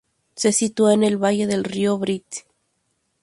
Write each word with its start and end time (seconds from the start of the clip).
Se 0.35 0.51
sitúa 0.51 0.95
en 0.95 1.03
el 1.03 1.17
valle 1.23 1.45
del 1.45 1.63
río 1.63 1.95
Brit. 1.99 2.25